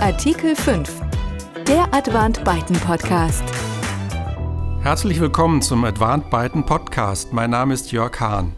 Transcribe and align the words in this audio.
Artikel 0.00 0.54
5. 0.54 1.02
Der 1.66 1.92
Advant 1.92 2.44
Byten 2.44 2.76
Podcast. 2.76 3.42
Herzlich 4.80 5.18
willkommen 5.18 5.60
zum 5.60 5.82
Advant 5.84 6.30
Byten 6.30 6.64
Podcast. 6.64 7.32
Mein 7.32 7.50
Name 7.50 7.74
ist 7.74 7.90
Jörg 7.90 8.20
Hahn. 8.20 8.54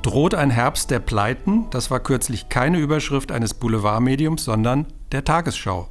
Droht 0.00 0.34
ein 0.34 0.48
Herbst 0.48 0.90
der 0.90 1.00
Pleiten? 1.00 1.68
Das 1.68 1.90
war 1.90 2.00
kürzlich 2.00 2.48
keine 2.48 2.78
Überschrift 2.78 3.30
eines 3.30 3.52
Boulevardmediums, 3.52 4.44
sondern 4.44 4.86
der 5.12 5.24
Tagesschau. 5.24 5.88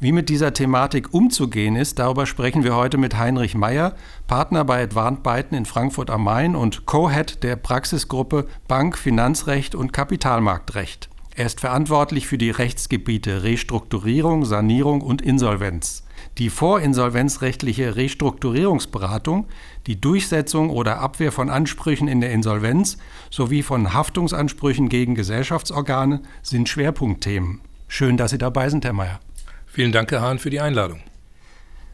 Wie 0.00 0.12
mit 0.12 0.30
dieser 0.30 0.54
Thematik 0.54 1.12
umzugehen 1.12 1.76
ist, 1.76 1.98
darüber 1.98 2.24
sprechen 2.24 2.64
wir 2.64 2.74
heute 2.74 2.96
mit 2.96 3.18
Heinrich 3.18 3.54
Meyer, 3.54 3.94
Partner 4.26 4.64
bei 4.64 4.82
Advant 4.82 5.22
Byten 5.22 5.54
in 5.54 5.66
Frankfurt 5.66 6.08
am 6.08 6.24
Main 6.24 6.56
und 6.56 6.86
Co-Head 6.86 7.42
der 7.42 7.56
Praxisgruppe 7.56 8.46
Bank, 8.68 8.96
Finanzrecht 8.96 9.74
und 9.74 9.92
Kapitalmarktrecht. 9.92 11.10
Er 11.36 11.46
ist 11.46 11.58
verantwortlich 11.58 12.28
für 12.28 12.38
die 12.38 12.50
Rechtsgebiete 12.50 13.42
Restrukturierung, 13.42 14.44
Sanierung 14.44 15.00
und 15.00 15.20
Insolvenz. 15.20 16.04
Die 16.38 16.48
vorinsolvenzrechtliche 16.48 17.96
Restrukturierungsberatung, 17.96 19.46
die 19.88 20.00
Durchsetzung 20.00 20.70
oder 20.70 21.00
Abwehr 21.00 21.32
von 21.32 21.50
Ansprüchen 21.50 22.06
in 22.06 22.20
der 22.20 22.30
Insolvenz 22.30 22.98
sowie 23.30 23.62
von 23.62 23.92
Haftungsansprüchen 23.92 24.88
gegen 24.88 25.16
Gesellschaftsorgane 25.16 26.22
sind 26.42 26.68
Schwerpunktthemen. 26.68 27.60
Schön, 27.88 28.16
dass 28.16 28.30
Sie 28.30 28.38
dabei 28.38 28.68
sind, 28.68 28.84
Herr 28.84 28.92
Mayer. 28.92 29.18
Vielen 29.66 29.90
Dank, 29.90 30.12
Herr 30.12 30.22
Hahn, 30.22 30.38
für 30.38 30.50
die 30.50 30.60
Einladung. 30.60 31.00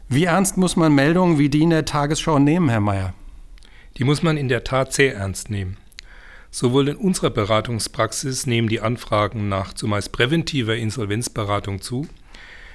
Wie 0.07 0.25
ernst 0.25 0.57
muss 0.57 0.75
man 0.75 0.93
Meldungen 0.93 1.39
wie 1.39 1.49
die 1.49 1.63
in 1.63 1.71
der 1.71 1.85
Tagesschau 1.85 2.37
nehmen, 2.37 2.69
Herr 2.69 2.79
Mayer? 2.79 3.13
Die 3.97 4.03
muss 4.03 4.21
man 4.21 4.37
in 4.37 4.49
der 4.49 4.63
Tat 4.63 4.93
sehr 4.93 5.15
ernst 5.15 5.49
nehmen. 5.49 5.77
Sowohl 6.53 6.89
in 6.89 6.97
unserer 6.97 7.29
Beratungspraxis 7.29 8.45
nehmen 8.45 8.67
die 8.67 8.81
Anfragen 8.81 9.47
nach 9.47 9.73
zumeist 9.73 10.11
präventiver 10.11 10.75
Insolvenzberatung 10.75 11.81
zu. 11.81 12.07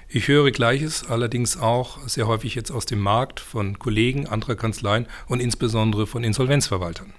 Ich 0.08 0.28
höre 0.28 0.50
Gleiches 0.50 1.04
allerdings 1.08 1.58
auch 1.58 1.98
sehr 2.08 2.26
häufig 2.26 2.54
jetzt 2.54 2.70
aus 2.70 2.86
dem 2.86 3.00
Markt 3.00 3.38
von 3.38 3.78
Kollegen 3.78 4.26
anderer 4.26 4.54
Kanzleien 4.54 5.06
und 5.28 5.40
insbesondere 5.40 6.06
von 6.06 6.24
Insolvenzverwaltern. 6.24 7.12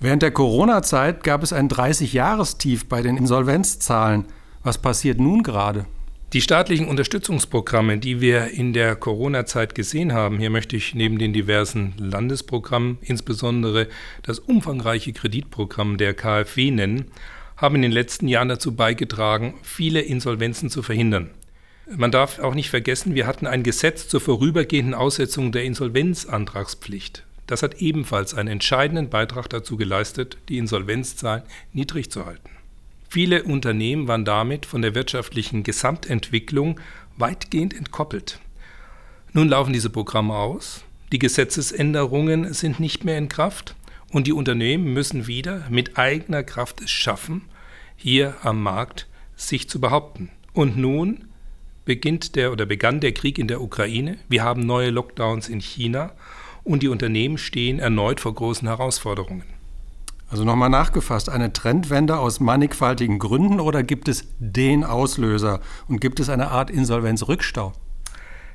Während 0.00 0.22
der 0.22 0.32
Corona-Zeit 0.32 1.22
gab 1.22 1.44
es 1.44 1.52
ein 1.52 1.68
30-Jahrestief 1.68 2.88
bei 2.88 3.00
den 3.00 3.16
Insolvenzzahlen. 3.16 4.26
Was 4.64 4.78
passiert 4.78 5.20
nun 5.20 5.44
gerade? 5.44 5.86
Die 6.32 6.40
staatlichen 6.40 6.88
Unterstützungsprogramme, 6.88 7.98
die 7.98 8.20
wir 8.20 8.48
in 8.48 8.72
der 8.72 8.96
Corona-Zeit 8.96 9.76
gesehen 9.76 10.12
haben, 10.12 10.38
hier 10.38 10.50
möchte 10.50 10.74
ich 10.74 10.94
neben 10.94 11.18
den 11.18 11.32
diversen 11.32 11.94
Landesprogrammen 11.96 12.98
insbesondere 13.02 13.86
das 14.22 14.40
umfangreiche 14.40 15.12
Kreditprogramm 15.12 15.96
der 15.96 16.14
KfW 16.14 16.72
nennen, 16.72 17.04
haben 17.56 17.76
in 17.76 17.82
den 17.82 17.92
letzten 17.92 18.26
Jahren 18.26 18.48
dazu 18.48 18.74
beigetragen, 18.74 19.54
viele 19.62 20.00
Insolvenzen 20.00 20.70
zu 20.70 20.82
verhindern. 20.82 21.30
Man 21.86 22.10
darf 22.10 22.38
auch 22.38 22.54
nicht 22.54 22.70
vergessen, 22.70 23.14
wir 23.14 23.26
hatten 23.26 23.46
ein 23.46 23.62
Gesetz 23.62 24.08
zur 24.08 24.20
vorübergehenden 24.20 24.94
Aussetzung 24.94 25.52
der 25.52 25.64
Insolvenzantragspflicht. 25.64 27.24
Das 27.46 27.62
hat 27.62 27.80
ebenfalls 27.80 28.34
einen 28.34 28.48
entscheidenden 28.48 29.10
Beitrag 29.10 29.48
dazu 29.50 29.76
geleistet, 29.76 30.38
die 30.48 30.58
Insolvenzzahlen 30.58 31.42
niedrig 31.72 32.10
zu 32.10 32.24
halten. 32.24 32.53
Viele 33.14 33.44
Unternehmen 33.44 34.08
waren 34.08 34.24
damit 34.24 34.66
von 34.66 34.82
der 34.82 34.96
wirtschaftlichen 34.96 35.62
Gesamtentwicklung 35.62 36.80
weitgehend 37.16 37.72
entkoppelt. 37.72 38.40
Nun 39.32 39.48
laufen 39.48 39.72
diese 39.72 39.88
Programme 39.88 40.34
aus, 40.34 40.84
die 41.12 41.20
Gesetzesänderungen 41.20 42.52
sind 42.52 42.80
nicht 42.80 43.04
mehr 43.04 43.16
in 43.16 43.28
Kraft 43.28 43.76
und 44.10 44.26
die 44.26 44.32
Unternehmen 44.32 44.92
müssen 44.92 45.28
wieder 45.28 45.64
mit 45.70 45.96
eigener 45.96 46.42
Kraft 46.42 46.80
es 46.80 46.90
schaffen, 46.90 47.42
hier 47.94 48.34
am 48.42 48.60
Markt 48.60 49.06
sich 49.36 49.68
zu 49.68 49.80
behaupten. 49.80 50.30
Und 50.52 50.76
nun 50.76 51.26
beginnt 51.84 52.34
der 52.34 52.50
oder 52.50 52.66
begann 52.66 52.98
der 52.98 53.12
Krieg 53.12 53.38
in 53.38 53.46
der 53.46 53.60
Ukraine, 53.60 54.18
wir 54.28 54.42
haben 54.42 54.66
neue 54.66 54.90
Lockdowns 54.90 55.48
in 55.48 55.60
China 55.60 56.10
und 56.64 56.82
die 56.82 56.88
Unternehmen 56.88 57.38
stehen 57.38 57.78
erneut 57.78 58.18
vor 58.18 58.34
großen 58.34 58.66
Herausforderungen. 58.66 59.53
Also 60.34 60.42
nochmal 60.42 60.68
nachgefasst, 60.68 61.28
eine 61.28 61.52
Trendwende 61.52 62.18
aus 62.18 62.40
mannigfaltigen 62.40 63.20
Gründen 63.20 63.60
oder 63.60 63.84
gibt 63.84 64.08
es 64.08 64.26
den 64.40 64.82
Auslöser 64.82 65.60
und 65.86 66.00
gibt 66.00 66.18
es 66.18 66.28
eine 66.28 66.48
Art 66.48 66.70
Insolvenzrückstau? 66.70 67.72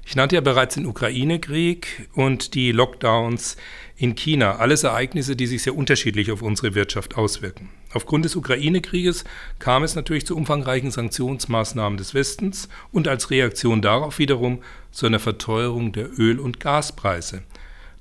Ich 0.05 0.13
nannte 0.17 0.35
ja 0.35 0.41
bereits 0.41 0.75
den 0.75 0.85
Ukraine-Krieg 0.85 2.09
und 2.15 2.53
die 2.53 2.73
Lockdowns 2.73 3.55
in 3.95 4.15
China. 4.15 4.57
Alles 4.57 4.83
Ereignisse, 4.83 5.37
die 5.37 5.47
sich 5.47 5.63
sehr 5.63 5.73
unterschiedlich 5.73 6.33
auf 6.33 6.41
unsere 6.41 6.75
Wirtschaft 6.75 7.15
auswirken. 7.15 7.69
Aufgrund 7.93 8.25
des 8.25 8.35
Ukraine-Krieges 8.35 9.23
kam 9.59 9.83
es 9.83 9.95
natürlich 9.95 10.25
zu 10.25 10.35
umfangreichen 10.35 10.91
Sanktionsmaßnahmen 10.91 11.97
des 11.97 12.13
Westens 12.13 12.67
und 12.91 13.07
als 13.07 13.31
Reaktion 13.31 13.81
darauf 13.81 14.19
wiederum 14.19 14.59
zu 14.91 15.05
einer 15.05 15.19
Verteuerung 15.19 15.93
der 15.93 16.09
Öl- 16.19 16.41
und 16.41 16.59
Gaspreise. 16.59 17.43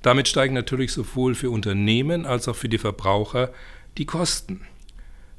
Damit 0.01 0.27
steigen 0.27 0.53
natürlich 0.53 0.93
sowohl 0.93 1.35
für 1.35 1.49
Unternehmen 1.49 2.25
als 2.25 2.47
auch 2.47 2.55
für 2.55 2.69
die 2.69 2.77
Verbraucher 2.77 3.51
die 3.97 4.05
Kosten. 4.05 4.61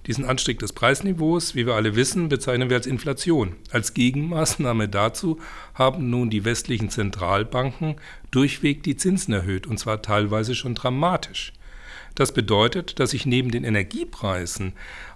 Diesen 0.06 0.24
Anstieg 0.24 0.58
des 0.58 0.72
Preisniveaus, 0.72 1.54
wie 1.54 1.66
wir 1.66 1.74
alle 1.74 1.94
wissen, 1.94 2.28
bezeichnen 2.28 2.70
wir 2.70 2.76
als 2.76 2.86
Inflation. 2.86 3.56
Als 3.70 3.92
Gegenmaßnahme 3.92 4.88
dazu 4.88 5.38
haben 5.74 6.08
nun 6.08 6.30
die 6.30 6.44
westlichen 6.44 6.88
Zentralbanken 6.88 7.96
durchweg 8.30 8.82
die 8.82 8.96
Zinsen 8.96 9.34
erhöht, 9.34 9.66
und 9.66 9.78
zwar 9.78 10.00
teilweise 10.00 10.54
schon 10.54 10.74
dramatisch. 10.74 11.52
Das 12.14 12.32
bedeutet, 12.32 12.98
dass 12.98 13.10
sich 13.10 13.26
neben 13.26 13.50
den 13.50 13.64
Energiepreisen 13.64 14.72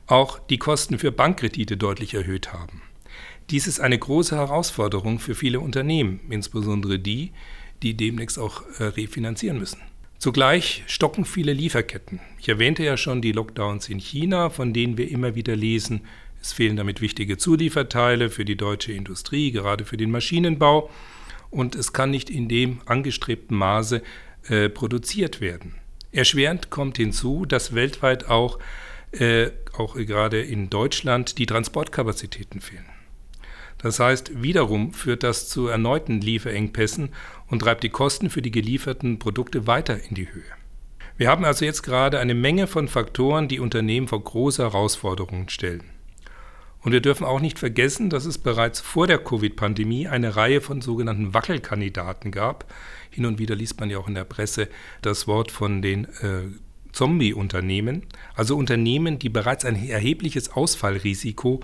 auch 0.07 0.39
die 0.39 0.59
Kosten 0.59 0.99
für 0.99 1.13
Bankkredite 1.13 1.77
deutlich 1.77 2.15
erhöht 2.15 2.53
haben. 2.53 2.83
Dies 3.51 3.67
ist 3.67 3.81
eine 3.81 3.99
große 3.99 4.37
Herausforderung 4.37 5.19
für 5.19 5.35
viele 5.35 5.61
Unternehmen, 5.61 6.21
insbesondere 6.29 6.99
die, 6.99 7.33
die 7.85 7.95
demnächst 7.95 8.39
auch 8.39 8.63
äh, 8.79 8.85
refinanzieren 8.85 9.59
müssen. 9.59 9.79
Zugleich 10.19 10.85
stocken 10.87 11.25
viele 11.25 11.53
Lieferketten. 11.53 12.19
Ich 12.41 12.49
erwähnte 12.49 12.83
ja 12.83 12.97
schon 12.97 13.21
die 13.21 13.33
Lockdowns 13.33 13.89
in 13.89 13.99
China, 13.99 14.49
von 14.49 14.73
denen 14.73 14.97
wir 14.97 15.11
immer 15.11 15.35
wieder 15.35 15.55
lesen. 15.55 16.01
Es 16.41 16.53
fehlen 16.53 16.77
damit 16.77 17.01
wichtige 17.01 17.37
Zulieferteile 17.37 18.31
für 18.31 18.45
die 18.45 18.57
deutsche 18.57 18.93
Industrie, 18.93 19.53
gerade 19.53 19.85
für 19.85 19.97
den 19.97 20.11
Maschinenbau. 20.11 20.91
Und 21.51 21.75
es 21.75 21.93
kann 21.93 22.11
nicht 22.11 22.31
in 22.31 22.49
dem 22.49 22.81
angestrebten 22.87 23.57
Maße 23.57 24.03
äh, 24.49 24.69
produziert 24.69 25.41
werden. 25.41 25.75
Erschwerend 26.11 26.71
kommt 26.71 26.97
hinzu, 26.97 27.45
dass 27.45 27.75
weltweit 27.75 28.29
auch, 28.29 28.59
äh, 29.13 29.51
auch 29.77 29.95
gerade 29.97 30.41
in 30.41 30.71
Deutschland, 30.71 31.39
die 31.39 31.47
Transportkapazitäten 31.47 32.61
fehlen. 32.61 32.87
Das 33.79 34.01
heißt, 34.01 34.43
wiederum 34.43 34.95
führt 34.95 35.23
das 35.23 35.51
zu 35.51 35.67
erneuten 35.69 36.21
Lieferengpässen 36.21 37.11
und 37.55 37.61
treibt 37.61 37.85
die 37.85 37.89
Kosten 37.89 38.31
für 38.31 38.43
die 38.43 38.51
gelieferten 38.51 39.21
Produkte 39.21 39.69
weiter 39.69 40.01
in 40.09 40.17
die 40.17 40.27
Höhe. 40.27 40.43
Wir 41.17 41.29
haben 41.29 41.45
also 41.45 41.65
jetzt 41.65 41.83
gerade 41.83 42.19
eine 42.19 42.35
Menge 42.35 42.67
von 42.67 42.89
Faktoren, 42.89 43.47
die 43.47 43.61
Unternehmen 43.61 44.09
vor 44.09 44.25
große 44.25 44.61
Herausforderungen 44.61 45.49
stellen. 45.49 45.85
Und 46.81 46.91
wir 46.91 47.01
dürfen 47.01 47.25
auch 47.25 47.39
nicht 47.39 47.61
vergessen, 47.61 48.11
dass 48.11 48.25
es 48.25 48.39
bereits 48.39 48.81
vor 48.81 49.07
der 49.07 49.19
Covid-Pandemie 49.19 50.09
eine 50.09 50.35
Reihe 50.35 50.61
von 50.61 50.81
sogenannten 50.81 51.33
Wackelkandidaten 51.33 52.33
gab. 52.33 52.75
Hin 53.11 53.25
und 53.25 53.39
wieder 53.39 53.55
liest 53.55 53.79
man 53.79 53.89
ja 53.89 53.99
auch 53.99 54.09
in 54.09 54.17
der 54.17 54.25
Presse 54.25 54.69
das 55.01 55.29
Wort 55.29 55.53
von 55.53 55.81
den 55.81 56.07
äh, 56.07 56.49
Zombie-Unternehmen, 56.91 58.03
also 58.35 58.57
Unternehmen, 58.57 59.21
die 59.21 59.29
bereits 59.29 59.65
ein 59.65 59.77
erhebliches 59.77 60.51
Ausfallrisiko 60.51 61.61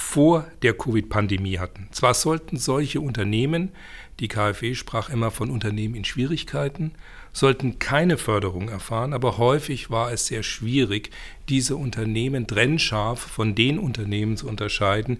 vor 0.00 0.46
der 0.62 0.72
Covid-Pandemie 0.72 1.58
hatten. 1.58 1.88
Zwar 1.92 2.14
sollten 2.14 2.56
solche 2.56 3.00
Unternehmen, 3.00 3.70
die 4.18 4.28
KfW 4.28 4.74
sprach 4.74 5.10
immer 5.10 5.30
von 5.30 5.50
Unternehmen 5.50 5.94
in 5.94 6.04
Schwierigkeiten, 6.04 6.92
sollten 7.32 7.78
keine 7.78 8.16
Förderung 8.16 8.70
erfahren, 8.70 9.12
aber 9.12 9.38
häufig 9.38 9.90
war 9.90 10.10
es 10.10 10.26
sehr 10.26 10.42
schwierig, 10.42 11.10
diese 11.48 11.76
Unternehmen 11.76 12.46
trennscharf 12.46 13.20
von 13.20 13.54
den 13.54 13.78
Unternehmen 13.78 14.36
zu 14.36 14.48
unterscheiden, 14.48 15.18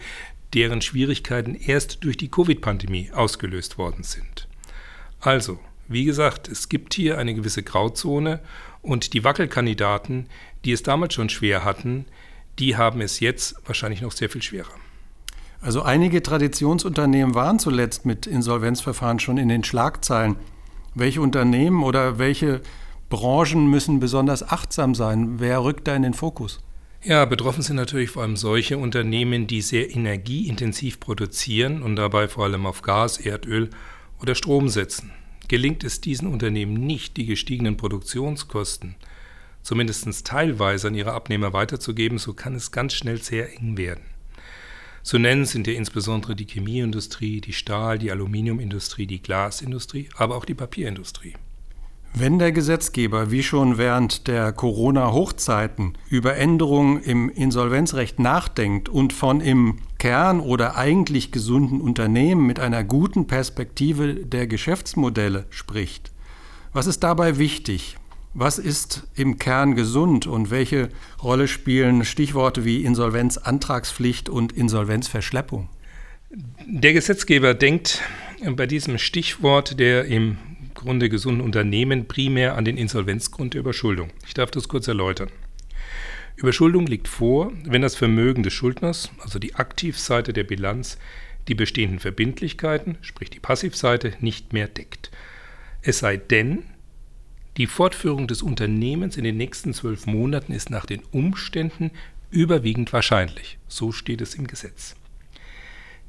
deren 0.55 0.81
Schwierigkeiten 0.81 1.55
erst 1.55 2.03
durch 2.03 2.17
die 2.17 2.31
Covid-Pandemie 2.31 3.13
ausgelöst 3.13 3.79
worden 3.79 4.03
sind. 4.03 4.49
Also, 5.21 5.61
wie 5.87 6.05
gesagt, 6.05 6.49
es 6.49 6.69
gibt 6.69 6.95
hier 6.95 7.19
eine 7.19 7.35
gewisse 7.35 7.63
Grauzone 7.63 8.41
und 8.83 9.13
die 9.13 9.23
Wackelkandidaten, 9.23 10.27
die 10.65 10.73
es 10.73 10.83
damals 10.83 11.15
schon 11.15 11.29
schwer 11.29 11.65
hatten, 11.65 12.07
die 12.61 12.77
haben 12.77 13.01
es 13.01 13.21
jetzt 13.21 13.57
wahrscheinlich 13.67 14.03
noch 14.03 14.13
sehr 14.13 14.31
viel 14.31 14.43
schwerer. 14.43 14.75
Also 15.63 15.83
einige 15.83 16.23
Traditionsunternehmen 16.23 17.35
waren 17.35 17.59
zuletzt 17.59 18.07
mit 18.07 18.27
Insolvenzverfahren 18.27 19.19
schon 19.19 19.39
in 19.39 19.49
den 19.49 19.65
Schlagzeilen. 19.65 20.37
Welche 20.95 21.21
Unternehmen 21.21 21.83
oder 21.83 22.19
welche 22.19 22.63
Branchen 23.09 23.69
müssen 23.69 24.01
besonders 24.01 24.49
achtsam 24.49 24.95
sein? 24.95 25.41
Wer 25.41 25.63
rückt 25.63 25.89
da 25.89 25.95
in 25.95 26.03
den 26.03 26.15
Fokus? 26.15 26.61
Ja, 27.03 27.25
betroffen 27.25 27.63
sind 27.63 27.77
natürlich 27.77 28.11
vor 28.11 28.23
allem 28.23 28.37
solche 28.37 28.79
Unternehmen, 28.79 29.47
die 29.47 29.63
sehr 29.63 29.95
energieintensiv 29.95 31.01
produzieren 31.01 31.83
und 31.83 31.97
dabei 31.97 32.29
vor 32.29 32.45
allem 32.45 32.67
auf 32.67 32.83
Gas, 32.83 33.19
Erdöl 33.19 33.71
oder 34.21 34.35
Strom 34.35 34.69
setzen. 34.69 35.11
Gelingt 35.49 35.83
es 35.83 36.01
diesen 36.01 36.29
Unternehmen 36.29 36.75
nicht, 36.75 37.17
die 37.17 37.27
gestiegenen 37.27 37.77
Produktionskosten 37.77 38.97
zumindest 39.63 40.27
teilweise 40.27 40.89
an 40.89 40.95
ihre 40.95 41.13
Abnehmer 41.13 41.53
weiterzugeben, 41.53 42.19
so 42.19 42.35
kann 42.35 42.55
es 42.55 42.73
ganz 42.73 42.95
schnell 42.95 43.21
sehr 43.21 43.53
eng 43.57 43.77
werden. 43.77 44.05
Zu 45.03 45.19
nennen 45.19 45.47
sind 45.47 45.67
ja 45.67 45.73
insbesondere 45.73 46.37
die 46.37 46.47
Chemieindustrie, 46.47 47.41
die 47.41 47.53
Stahl-, 47.53 47.99
die 47.99 48.11
Aluminiumindustrie, 48.11 49.07
die 49.07 49.23
Glasindustrie, 49.23 50.09
aber 50.17 50.37
auch 50.37 50.45
die 50.45 50.55
Papierindustrie. 50.55 51.35
Wenn 52.13 52.41
der 52.41 52.51
Gesetzgeber 52.51 53.31
wie 53.31 53.45
schon 53.45 53.79
während 53.79 54.27
der 54.27 54.53
Corona-Hochzeiten 54.53 55.97
über 56.09 56.37
Änderungen 56.37 57.01
im 57.01 57.31
Insolvenzrecht 57.31 58.19
nachdenkt 58.19 58.89
und 58.89 59.13
von 59.13 59.41
im 59.41 59.79
Kern 59.99 60.41
oder 60.41 60.77
eigentlich 60.77 61.31
gesunden 61.31 61.81
Unternehmen 61.81 62.47
mit 62.47 62.59
einer 62.59 62.83
guten 62.83 63.29
Perspektive 63.29 64.15
der 64.15 64.49
Geschäftsmodelle 64.49 65.47
spricht, 65.51 66.11
was 66.73 66.87
ist 66.87 67.01
dabei 67.01 67.39
wichtig? 67.39 67.97
Was 68.33 68.59
ist 68.59 69.09
im 69.17 69.39
Kern 69.39 69.75
gesund 69.75 70.29
und 70.29 70.53
welche 70.53 70.91
Rolle 71.21 71.49
spielen 71.49 72.05
Stichworte 72.05 72.65
wie 72.65 72.85
Insolvenzantragspflicht 72.85 74.29
und 74.29 74.53
Insolvenzverschleppung? 74.53 75.69
Der 76.65 76.93
Gesetzgeber 76.93 77.55
denkt 77.55 78.03
bei 78.53 78.69
diesem 78.69 78.99
Stichwort 78.99 79.81
der 79.81 80.05
im 80.05 80.39
Grunde 80.75 81.09
gesunden 81.09 81.41
Unternehmen 81.41 82.07
primär 82.07 82.57
an 82.57 82.65
den 82.65 82.77
Insolvenzgrund 82.77 83.55
der 83.55 83.63
Überschuldung. 83.63 84.11
Ich 84.25 84.35
darf 84.35 84.53
das 84.53 84.69
kurz 84.69 84.87
erläutern. 84.87 85.31
Überschuldung 86.37 86.87
liegt 86.87 87.09
vor, 87.09 87.53
wenn 87.65 87.83
das 87.83 87.97
Vermögen 87.97 88.45
des 88.45 88.53
Schuldners, 88.53 89.11
also 89.19 89.41
die 89.41 89.57
Aktivseite 89.57 90.33
der 90.33 90.45
Bilanz, 90.45 90.99
die 91.49 91.57
bestehenden 91.57 91.99
Verbindlichkeiten, 91.99 92.97
sprich 93.03 93.31
die 93.31 93.41
Passivseite, 93.41 94.15
nicht 94.21 94.53
mehr 94.53 94.69
deckt. 94.69 95.11
Es 95.83 95.99
sei 95.99 96.17
denn, 96.17 96.63
die 97.61 97.67
Fortführung 97.67 98.27
des 98.27 98.41
Unternehmens 98.41 99.19
in 99.19 99.25
den 99.25 99.37
nächsten 99.37 99.75
zwölf 99.75 100.07
Monaten 100.07 100.51
ist 100.55 100.71
nach 100.71 100.87
den 100.87 101.03
Umständen 101.13 101.91
überwiegend 102.31 102.91
wahrscheinlich. 102.95 103.59
So 103.69 103.93
steht 103.93 104.23
es 104.23 104.35
im 104.35 104.47
Gesetz. 104.47 104.97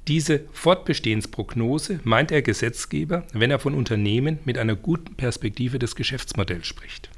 Diese 0.07 0.45
Fortbestehensprognose 0.53 1.99
meint 2.05 2.31
der 2.31 2.41
Gesetzgeber, 2.41 3.27
wenn 3.33 3.51
er 3.51 3.59
von 3.59 3.73
Unternehmen 3.73 4.39
mit 4.45 4.57
einer 4.57 4.77
guten 4.77 5.15
Perspektive 5.15 5.77
des 5.77 5.97
Geschäftsmodells 5.97 6.65
spricht. 6.65 7.09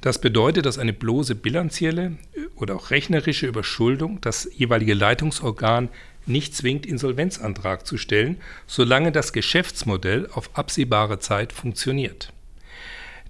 Das 0.00 0.20
bedeutet, 0.20 0.66
dass 0.66 0.76
eine 0.76 0.92
bloße 0.92 1.36
bilanzielle 1.36 2.16
oder 2.56 2.74
auch 2.74 2.90
rechnerische 2.90 3.46
Überschuldung 3.46 4.20
das 4.20 4.50
jeweilige 4.52 4.94
Leitungsorgan 4.94 5.90
nicht 6.26 6.56
zwingt, 6.56 6.84
Insolvenzantrag 6.84 7.86
zu 7.86 7.98
stellen, 7.98 8.38
solange 8.66 9.12
das 9.12 9.32
Geschäftsmodell 9.32 10.28
auf 10.32 10.50
absehbare 10.58 11.20
Zeit 11.20 11.52
funktioniert. 11.52 12.32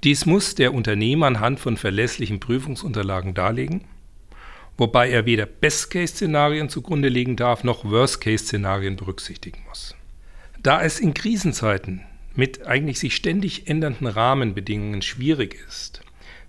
Dies 0.06 0.25
muss 0.25 0.55
der 0.55 0.73
Unternehmer 0.73 1.26
anhand 1.26 1.61
von 1.61 1.76
verlässlichen 1.76 2.41
Prüfungsunterlagen 2.41 3.35
darlegen 3.35 3.85
wobei 4.76 5.11
er 5.11 5.26
weder 5.26 5.47
Best-Case-Szenarien 5.47 6.69
zugrunde 6.69 7.08
legen 7.08 7.37
darf 7.37 7.64
noch 7.64 7.85
Worst-Case-Szenarien 7.85 8.97
berücksichtigen 8.97 9.62
muss. 9.69 9.94
Da 10.62 10.82
es 10.82 11.00
in 11.00 11.14
Krisenzeiten 11.14 12.03
mit 12.35 12.67
eigentlich 12.67 12.99
sich 12.99 13.17
ständig 13.17 13.69
ändernden 13.69 14.06
Rahmenbedingungen 14.06 15.03
schwierig 15.03 15.56
ist, 15.67 16.03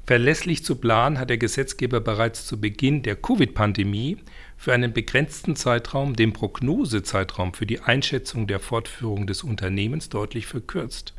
verlässlich 0.06 0.64
zu 0.64 0.76
planen, 0.76 1.20
hat 1.20 1.30
der 1.30 1.38
Gesetzgeber 1.38 2.00
bereits 2.00 2.46
zu 2.46 2.60
Beginn 2.60 3.04
der 3.04 3.16
Covid-Pandemie 3.16 4.18
für 4.58 4.74
einen 4.74 4.94
begrenzten 4.94 5.56
Zeitraum 5.56 6.16
den 6.16 6.34
Prognosezeitraum 6.34 7.54
für 7.54 7.66
die 7.66 7.80
Einschätzung 7.80 8.48
der 8.48 8.60
Fortführung 8.60 9.28
des 9.28 9.44
Unternehmens 9.44 10.10
deutlich 10.10 10.48
verkürzt, 10.48 11.14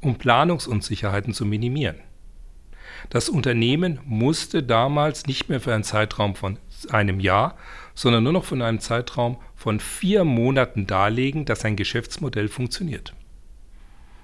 um 0.00 0.16
Planungsunsicherheiten 0.16 1.34
zu 1.34 1.44
minimieren. 1.44 1.96
Das 3.08 3.28
Unternehmen 3.28 4.00
musste 4.04 4.62
damals 4.62 5.26
nicht 5.26 5.48
mehr 5.48 5.60
für 5.60 5.74
einen 5.74 5.84
Zeitraum 5.84 6.34
von 6.34 6.58
einem 6.90 7.20
Jahr, 7.20 7.56
sondern 7.94 8.24
nur 8.24 8.32
noch 8.32 8.44
von 8.44 8.62
einem 8.62 8.80
Zeitraum 8.80 9.38
von 9.54 9.80
vier 9.80 10.24
Monaten 10.24 10.86
darlegen, 10.86 11.44
dass 11.44 11.60
sein 11.60 11.76
Geschäftsmodell 11.76 12.48
funktioniert. 12.48 13.14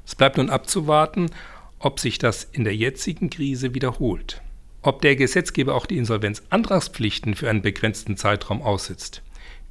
Es 0.06 0.14
bleibt 0.14 0.37
nun 0.37 0.50
abzuwarten, 0.50 1.31
ob 1.78 2.00
sich 2.00 2.19
das 2.19 2.44
in 2.44 2.64
der 2.64 2.76
jetzigen 2.76 3.28
Krise 3.28 3.75
wiederholt. 3.75 4.40
Ob 4.82 5.02
der 5.02 5.17
Gesetzgeber 5.17 5.75
auch 5.75 5.87
die 5.87 5.99
Insolvenzantragspflichten 5.99 7.34
für 7.34 7.50
einen 7.50 7.62
begrenzten 7.62 8.17
Zeitraum 8.17 8.62
aussetzt, 8.62 9.23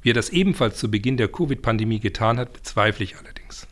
wie 0.02 0.10
er 0.10 0.14
das 0.14 0.28
ebenfalls 0.28 0.78
zu 0.78 0.90
Beginn 0.90 1.16
der 1.16 1.28
Covid-Pandemie 1.28 2.00
getan 2.00 2.38
hat, 2.38 2.52
bezweifle 2.52 3.04
ich 3.04 3.16
allerdings. 3.16 3.66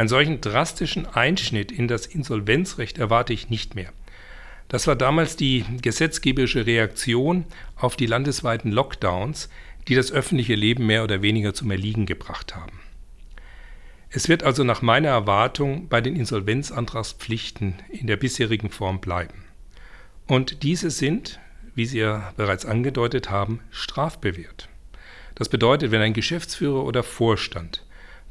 Einen 0.00 0.08
solchen 0.08 0.40
drastischen 0.40 1.04
Einschnitt 1.04 1.70
in 1.70 1.86
das 1.86 2.06
Insolvenzrecht 2.06 2.96
erwarte 2.96 3.34
ich 3.34 3.50
nicht 3.50 3.74
mehr. 3.74 3.92
Das 4.68 4.86
war 4.86 4.96
damals 4.96 5.36
die 5.36 5.62
gesetzgeberische 5.82 6.64
Reaktion 6.64 7.44
auf 7.76 7.96
die 7.96 8.06
landesweiten 8.06 8.72
Lockdowns, 8.72 9.50
die 9.88 9.94
das 9.94 10.10
öffentliche 10.10 10.54
Leben 10.54 10.86
mehr 10.86 11.04
oder 11.04 11.20
weniger 11.20 11.52
zum 11.52 11.70
Erliegen 11.70 12.06
gebracht 12.06 12.56
haben. 12.56 12.80
Es 14.08 14.30
wird 14.30 14.42
also 14.42 14.64
nach 14.64 14.80
meiner 14.80 15.10
Erwartung 15.10 15.88
bei 15.90 16.00
den 16.00 16.16
Insolvenzantragspflichten 16.16 17.74
in 17.90 18.06
der 18.06 18.16
bisherigen 18.16 18.70
Form 18.70 19.02
bleiben. 19.02 19.44
Und 20.26 20.62
diese 20.62 20.90
sind, 20.90 21.40
wie 21.74 21.84
Sie 21.84 21.98
ja 21.98 22.32
bereits 22.38 22.64
angedeutet 22.64 23.28
haben, 23.28 23.60
strafbewehrt. 23.70 24.70
Das 25.34 25.50
bedeutet, 25.50 25.90
wenn 25.90 26.00
ein 26.00 26.14
Geschäftsführer 26.14 26.86
oder 26.86 27.02
Vorstand 27.02 27.84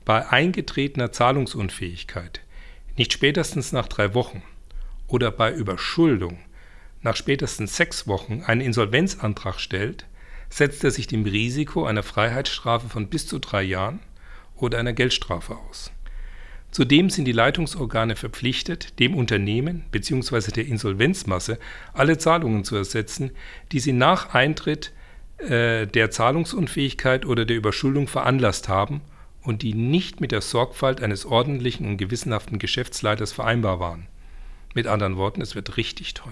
bei 0.06 0.28
eingetretener 0.30 1.12
Zahlungsunfähigkeit 1.12 2.42
nicht 3.00 3.14
spätestens 3.14 3.72
nach 3.72 3.88
drei 3.88 4.14
Wochen 4.14 4.44
oder 5.08 5.32
bei 5.32 5.52
Überschuldung 5.54 6.38
nach 7.02 7.16
spätestens 7.16 7.78
sechs 7.78 8.08
Wochen 8.08 8.44
einen 8.46 8.60
Insolvenzantrag 8.60 9.60
stellt, 9.60 10.06
setzt 10.50 10.84
er 10.84 10.92
sich 10.92 11.08
dem 11.08 11.24
Risiko 11.24 11.86
einer 11.86 12.04
Freiheitsstrafe 12.04 12.90
von 12.90 13.08
bis 13.08 13.26
zu 13.26 13.40
drei 13.40 13.64
Jahren 13.64 14.00
oder 14.58 14.80
einer 14.80 14.92
Geldstrafe 14.92 15.56
aus. 15.56 15.92
Zudem 16.72 17.10
sind 17.10 17.24
die 17.24 17.32
Leitungsorgane 17.32 18.18
verpflichtet, 18.18 19.00
dem 19.00 19.16
Unternehmen 19.16 19.86
bzw. 19.92 20.52
der 20.52 20.66
Insolvenzmasse 20.66 21.58
alle 21.94 22.18
Zahlungen 22.18 22.66
zu 22.66 22.76
ersetzen, 22.76 23.32
die 23.72 23.80
sie 23.80 23.94
nach 23.94 24.34
Eintritt 24.34 24.92
äh, 25.38 25.88
der 25.88 26.12
Zahlungsunfähigkeit 26.12 27.26
oder 27.26 27.46
der 27.46 27.56
Überschuldung 27.56 28.08
veranlasst 28.08 28.68
haben 28.68 29.02
und 29.50 29.64
die 29.64 29.74
nicht 29.74 30.22
mit 30.22 30.32
der 30.32 30.42
Sorgfalt 30.42 31.02
eines 31.02 31.26
ordentlichen 31.26 31.88
und 31.88 31.98
gewissenhaften 31.98 32.60
Geschäftsleiters 32.60 33.32
vereinbar 33.32 33.80
waren. 33.80 34.06
Mit 34.76 34.86
anderen 34.86 35.18
Worten, 35.18 35.42
es 35.42 35.56
wird 35.56 35.76
richtig 35.76 36.14
teuer. 36.14 36.32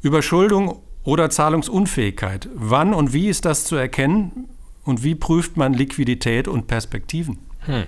Überschuldung 0.00 0.80
oder 1.02 1.28
Zahlungsunfähigkeit. 1.28 2.48
Wann 2.54 2.94
und 2.94 3.12
wie 3.12 3.28
ist 3.28 3.46
das 3.46 3.64
zu 3.64 3.74
erkennen? 3.74 4.48
Und 4.84 5.02
wie 5.02 5.16
prüft 5.16 5.56
man 5.56 5.74
Liquidität 5.74 6.46
und 6.46 6.68
Perspektiven? 6.68 7.40
Hm. 7.66 7.86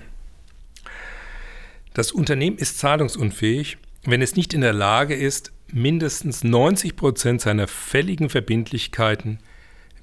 Das 1.93 2.11
Unternehmen 2.11 2.57
ist 2.57 2.79
zahlungsunfähig, 2.79 3.77
wenn 4.03 4.21
es 4.21 4.35
nicht 4.35 4.53
in 4.53 4.59
der 4.59 4.73
Lage 4.73 5.15
ist, 5.15 5.53
mindestens 5.71 6.43
90 6.43 6.97
Prozent 6.97 7.39
seiner 7.39 7.67
fälligen 7.69 8.29
Verbindlichkeiten 8.29 9.39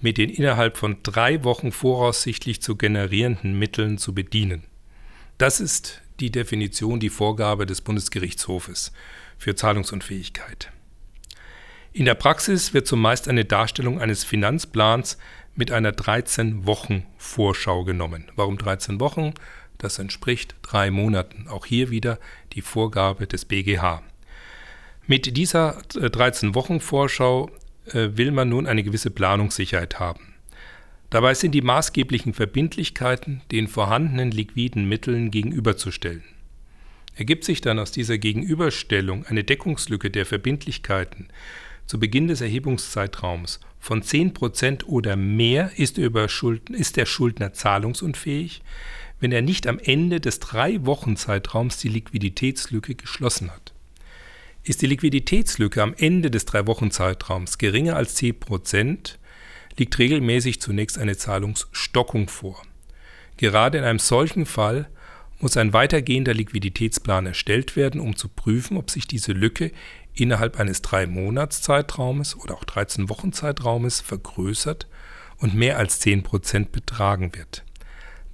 mit 0.00 0.18
den 0.18 0.30
innerhalb 0.30 0.76
von 0.76 0.96
drei 1.02 1.44
Wochen 1.44 1.72
voraussichtlich 1.72 2.62
zu 2.62 2.76
generierenden 2.76 3.58
Mitteln 3.58 3.98
zu 3.98 4.14
bedienen. 4.14 4.64
Das 5.38 5.60
ist 5.60 6.02
die 6.20 6.30
Definition, 6.30 7.00
die 7.00 7.10
Vorgabe 7.10 7.66
des 7.66 7.80
Bundesgerichtshofes 7.80 8.92
für 9.38 9.54
Zahlungsunfähigkeit. 9.54 10.70
In 11.92 12.04
der 12.04 12.14
Praxis 12.14 12.72
wird 12.72 12.86
zumeist 12.86 13.26
eine 13.26 13.44
Darstellung 13.44 14.00
eines 14.00 14.22
Finanzplans 14.22 15.18
mit 15.56 15.72
einer 15.72 15.90
13-Wochen-Vorschau 15.90 17.84
genommen. 17.84 18.30
Warum 18.36 18.58
13 18.58 19.00
Wochen? 19.00 19.34
Das 19.78 19.98
entspricht 19.98 20.54
drei 20.62 20.90
Monaten. 20.90 21.48
Auch 21.48 21.66
hier 21.66 21.90
wieder 21.90 22.18
die 22.52 22.62
Vorgabe 22.62 23.26
des 23.26 23.44
BGH. 23.44 24.02
Mit 25.06 25.36
dieser 25.36 25.80
13-Wochen-Vorschau 25.80 27.48
äh, 27.48 27.50
will 27.94 28.30
man 28.30 28.48
nun 28.48 28.66
eine 28.66 28.82
gewisse 28.82 29.10
Planungssicherheit 29.10 29.98
haben. 30.00 30.34
Dabei 31.10 31.34
sind 31.34 31.52
die 31.52 31.62
maßgeblichen 31.62 32.34
Verbindlichkeiten 32.34 33.42
den 33.50 33.66
vorhandenen 33.66 34.30
liquiden 34.30 34.88
Mitteln 34.88 35.30
gegenüberzustellen. 35.30 36.22
Ergibt 37.16 37.44
sich 37.44 37.60
dann 37.60 37.78
aus 37.78 37.90
dieser 37.90 38.16
Gegenüberstellung 38.16 39.26
eine 39.26 39.42
Deckungslücke 39.42 40.10
der 40.10 40.24
Verbindlichkeiten 40.24 41.28
zu 41.84 41.98
Beginn 41.98 42.28
des 42.28 42.40
Erhebungszeitraums 42.40 43.58
von 43.80 44.02
10% 44.02 44.84
oder 44.84 45.16
mehr, 45.16 45.72
ist 45.76 45.96
der, 45.96 46.12
ist 46.70 46.96
der 46.96 47.06
Schuldner 47.06 47.52
zahlungsunfähig, 47.52 48.62
wenn 49.18 49.32
er 49.32 49.42
nicht 49.42 49.66
am 49.66 49.80
Ende 49.80 50.20
des 50.20 50.38
Drei-Wochen-Zeitraums 50.38 51.78
die 51.78 51.88
Liquiditätslücke 51.88 52.94
geschlossen 52.94 53.50
hat. 53.50 53.69
Ist 54.62 54.82
die 54.82 54.86
Liquiditätslücke 54.86 55.82
am 55.82 55.94
Ende 55.96 56.30
des 56.30 56.44
Drei-Wochen-Zeitraums 56.44 57.56
geringer 57.56 57.96
als 57.96 58.16
10%, 58.18 59.16
liegt 59.78 59.98
regelmäßig 59.98 60.60
zunächst 60.60 60.98
eine 60.98 61.16
Zahlungsstockung 61.16 62.28
vor. 62.28 62.62
Gerade 63.38 63.78
in 63.78 63.84
einem 63.84 63.98
solchen 63.98 64.44
Fall 64.44 64.90
muss 65.38 65.56
ein 65.56 65.72
weitergehender 65.72 66.34
Liquiditätsplan 66.34 67.24
erstellt 67.24 67.74
werden, 67.74 68.00
um 68.00 68.16
zu 68.16 68.28
prüfen, 68.28 68.76
ob 68.76 68.90
sich 68.90 69.06
diese 69.06 69.32
Lücke 69.32 69.72
innerhalb 70.14 70.60
eines 70.60 70.82
drei 70.82 71.06
Monats 71.06 71.62
Zeitraumes 71.62 72.36
oder 72.36 72.54
auch 72.54 72.64
13 72.64 73.08
Wochen 73.08 73.32
Zeitraumes 73.32 74.02
vergrößert 74.02 74.86
und 75.38 75.54
mehr 75.54 75.78
als 75.78 76.00
10 76.00 76.22
Prozent 76.22 76.72
betragen 76.72 77.34
wird. 77.34 77.64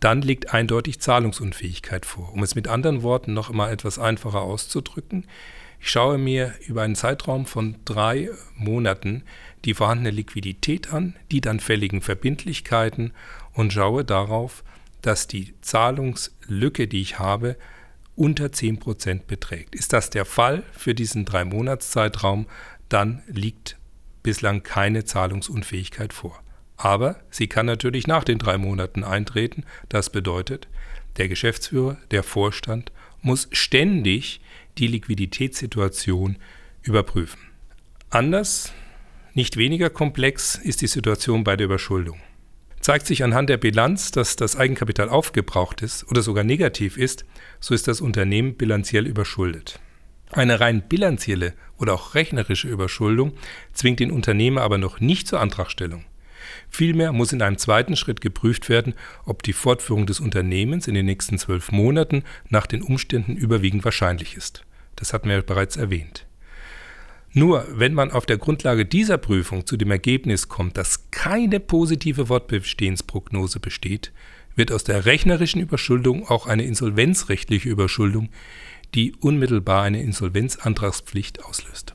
Dann 0.00 0.22
liegt 0.22 0.52
eindeutig 0.52 1.00
Zahlungsunfähigkeit 1.00 2.04
vor. 2.04 2.32
Um 2.32 2.42
es 2.42 2.56
mit 2.56 2.66
anderen 2.66 3.02
Worten 3.02 3.32
noch 3.32 3.50
immer 3.50 3.70
etwas 3.70 4.00
einfacher 4.00 4.42
auszudrücken, 4.42 5.26
ich 5.80 5.90
schaue 5.90 6.18
mir 6.18 6.54
über 6.66 6.82
einen 6.82 6.96
Zeitraum 6.96 7.46
von 7.46 7.76
drei 7.84 8.30
Monaten 8.56 9.22
die 9.64 9.74
vorhandene 9.74 10.10
Liquidität 10.10 10.92
an, 10.92 11.16
die 11.30 11.40
dann 11.40 11.60
fälligen 11.60 12.00
Verbindlichkeiten 12.00 13.12
und 13.52 13.72
schaue 13.72 14.04
darauf, 14.04 14.62
dass 15.02 15.26
die 15.26 15.54
Zahlungslücke, 15.60 16.88
die 16.88 17.00
ich 17.00 17.18
habe, 17.18 17.56
unter 18.14 18.46
10% 18.46 19.22
beträgt. 19.26 19.74
Ist 19.74 19.92
das 19.92 20.10
der 20.10 20.24
Fall 20.24 20.62
für 20.72 20.94
diesen 20.94 21.24
drei 21.24 21.44
Monatszeitraum, 21.44 22.46
dann 22.88 23.22
liegt 23.26 23.76
bislang 24.22 24.62
keine 24.62 25.04
Zahlungsunfähigkeit 25.04 26.12
vor. 26.12 26.42
Aber 26.76 27.20
sie 27.30 27.46
kann 27.46 27.66
natürlich 27.66 28.06
nach 28.06 28.24
den 28.24 28.38
drei 28.38 28.58
Monaten 28.58 29.04
eintreten. 29.04 29.64
Das 29.88 30.10
bedeutet, 30.10 30.68
der 31.16 31.28
Geschäftsführer, 31.28 31.96
der 32.10 32.22
Vorstand 32.22 32.92
muss 33.22 33.48
ständig 33.52 34.40
die 34.78 34.86
Liquiditätssituation 34.86 36.36
überprüfen. 36.82 37.40
Anders, 38.10 38.72
nicht 39.34 39.56
weniger 39.56 39.90
komplex 39.90 40.54
ist 40.56 40.80
die 40.80 40.86
Situation 40.86 41.44
bei 41.44 41.56
der 41.56 41.66
Überschuldung. 41.66 42.18
Zeigt 42.80 43.06
sich 43.06 43.24
anhand 43.24 43.50
der 43.50 43.56
Bilanz, 43.56 44.12
dass 44.12 44.36
das 44.36 44.56
Eigenkapital 44.56 45.08
aufgebraucht 45.08 45.82
ist 45.82 46.08
oder 46.08 46.22
sogar 46.22 46.44
negativ 46.44 46.96
ist, 46.96 47.24
so 47.58 47.74
ist 47.74 47.88
das 47.88 48.00
Unternehmen 48.00 48.54
bilanziell 48.56 49.06
überschuldet. 49.06 49.80
Eine 50.30 50.60
rein 50.60 50.82
bilanzielle 50.88 51.54
oder 51.78 51.94
auch 51.94 52.14
rechnerische 52.14 52.68
Überschuldung 52.68 53.32
zwingt 53.72 54.00
den 54.00 54.10
Unternehmer 54.10 54.62
aber 54.62 54.78
noch 54.78 55.00
nicht 55.00 55.28
zur 55.28 55.40
Antragstellung. 55.40 56.04
Vielmehr 56.68 57.12
muss 57.12 57.32
in 57.32 57.42
einem 57.42 57.58
zweiten 57.58 57.96
Schritt 57.96 58.20
geprüft 58.20 58.68
werden, 58.68 58.94
ob 59.24 59.42
die 59.42 59.52
Fortführung 59.52 60.06
des 60.06 60.20
Unternehmens 60.20 60.88
in 60.88 60.94
den 60.94 61.06
nächsten 61.06 61.38
zwölf 61.38 61.72
Monaten 61.72 62.24
nach 62.48 62.66
den 62.66 62.82
Umständen 62.82 63.36
überwiegend 63.36 63.84
wahrscheinlich 63.84 64.36
ist. 64.36 64.64
Das 64.96 65.12
hatten 65.12 65.28
wir 65.28 65.42
bereits 65.42 65.76
erwähnt. 65.76 66.26
Nur 67.32 67.66
wenn 67.70 67.92
man 67.92 68.10
auf 68.10 68.24
der 68.24 68.38
Grundlage 68.38 68.86
dieser 68.86 69.18
Prüfung 69.18 69.66
zu 69.66 69.76
dem 69.76 69.90
Ergebnis 69.90 70.48
kommt, 70.48 70.78
dass 70.78 71.10
keine 71.10 71.60
positive 71.60 72.30
Wortbestehensprognose 72.30 73.60
besteht, 73.60 74.12
wird 74.54 74.72
aus 74.72 74.84
der 74.84 75.04
rechnerischen 75.04 75.60
Überschuldung 75.60 76.26
auch 76.26 76.46
eine 76.46 76.64
insolvenzrechtliche 76.64 77.68
Überschuldung, 77.68 78.30
die 78.94 79.14
unmittelbar 79.20 79.82
eine 79.82 80.02
Insolvenzantragspflicht 80.02 81.44
auslöst. 81.44 81.92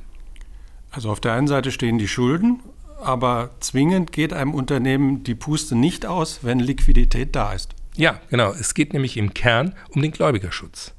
Also 0.92 1.10
auf 1.10 1.20
der 1.20 1.34
einen 1.34 1.48
Seite 1.48 1.72
stehen 1.72 1.98
die 1.98 2.08
Schulden, 2.08 2.60
aber 3.02 3.52
zwingend 3.60 4.12
geht 4.12 4.34
einem 4.34 4.54
Unternehmen 4.54 5.24
die 5.24 5.36
Puste 5.36 5.76
nicht 5.76 6.06
aus, 6.06 6.44
wenn 6.44 6.60
Liquidität 6.60 7.36
da 7.36 7.54
ist. 7.54 7.72
Ja, 7.96 8.22
genau. 8.30 8.52
Es 8.52 8.74
geht 8.74 8.94
nämlich 8.94 9.18
im 9.18 9.34
Kern 9.34 9.76
um 9.90 10.02
den 10.02 10.12
Gläubigerschutz. 10.12 10.94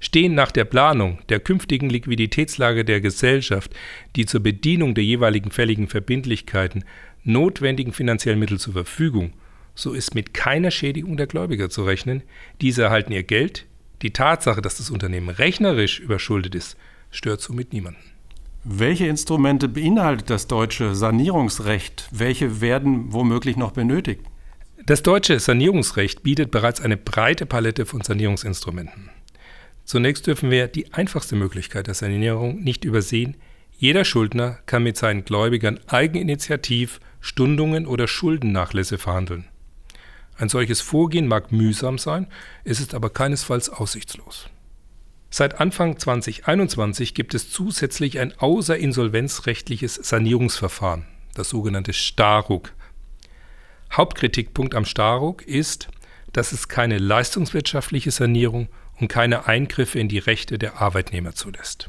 Stehen 0.00 0.34
nach 0.34 0.50
der 0.50 0.64
Planung 0.64 1.18
der 1.28 1.40
künftigen 1.40 1.88
Liquiditätslage 1.88 2.84
der 2.84 3.00
Gesellschaft 3.00 3.72
die 4.16 4.26
zur 4.26 4.42
Bedienung 4.42 4.94
der 4.94 5.04
jeweiligen 5.04 5.50
fälligen 5.50 5.88
Verbindlichkeiten 5.88 6.84
notwendigen 7.24 7.92
finanziellen 7.92 8.38
Mittel 8.38 8.58
zur 8.58 8.72
Verfügung, 8.72 9.32
so 9.74 9.92
ist 9.92 10.14
mit 10.14 10.34
keiner 10.34 10.70
Schädigung 10.70 11.16
der 11.16 11.26
Gläubiger 11.26 11.70
zu 11.70 11.84
rechnen. 11.84 12.22
Diese 12.60 12.82
erhalten 12.82 13.12
ihr 13.12 13.22
Geld. 13.22 13.66
Die 14.02 14.12
Tatsache, 14.12 14.60
dass 14.60 14.76
das 14.76 14.90
Unternehmen 14.90 15.28
rechnerisch 15.28 16.00
überschuldet 16.00 16.54
ist, 16.54 16.76
stört 17.10 17.40
somit 17.40 17.72
niemanden. 17.72 18.11
Welche 18.64 19.08
Instrumente 19.08 19.66
beinhaltet 19.66 20.30
das 20.30 20.46
deutsche 20.46 20.94
Sanierungsrecht? 20.94 22.06
Welche 22.12 22.60
werden 22.60 23.12
womöglich 23.12 23.56
noch 23.56 23.72
benötigt? 23.72 24.22
Das 24.86 25.02
deutsche 25.02 25.40
Sanierungsrecht 25.40 26.22
bietet 26.22 26.52
bereits 26.52 26.80
eine 26.80 26.96
breite 26.96 27.44
Palette 27.44 27.86
von 27.86 28.02
Sanierungsinstrumenten. 28.02 29.10
Zunächst 29.84 30.28
dürfen 30.28 30.52
wir 30.52 30.68
die 30.68 30.92
einfachste 30.92 31.34
Möglichkeit 31.34 31.88
der 31.88 31.94
Sanierung 31.94 32.62
nicht 32.62 32.84
übersehen. 32.84 33.36
Jeder 33.72 34.04
Schuldner 34.04 34.58
kann 34.66 34.84
mit 34.84 34.96
seinen 34.96 35.24
Gläubigern 35.24 35.80
eigeninitiativ 35.88 37.00
Stundungen 37.20 37.84
oder 37.84 38.06
Schuldennachlässe 38.06 38.96
verhandeln. 38.96 39.44
Ein 40.36 40.48
solches 40.48 40.80
Vorgehen 40.80 41.26
mag 41.26 41.50
mühsam 41.50 41.98
sein, 41.98 42.28
es 42.62 42.78
ist 42.78 42.94
aber 42.94 43.10
keinesfalls 43.10 43.70
aussichtslos. 43.70 44.48
Seit 45.34 45.60
Anfang 45.60 45.98
2021 45.98 47.14
gibt 47.14 47.32
es 47.32 47.50
zusätzlich 47.50 48.18
ein 48.18 48.38
außerinsolvenzrechtliches 48.38 49.94
Sanierungsverfahren, 49.94 51.06
das 51.32 51.48
sogenannte 51.48 51.94
Staruk. 51.94 52.74
Hauptkritikpunkt 53.90 54.74
am 54.74 54.84
Staruk 54.84 55.40
ist, 55.40 55.88
dass 56.34 56.52
es 56.52 56.68
keine 56.68 56.98
leistungswirtschaftliche 56.98 58.10
Sanierung 58.10 58.68
und 59.00 59.08
keine 59.08 59.46
Eingriffe 59.46 59.98
in 59.98 60.08
die 60.08 60.18
Rechte 60.18 60.58
der 60.58 60.82
Arbeitnehmer 60.82 61.34
zulässt. 61.34 61.88